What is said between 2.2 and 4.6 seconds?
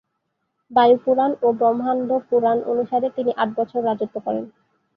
পুরাণ অনুসারে, তিনি আট বছর রাজত্ব করেন।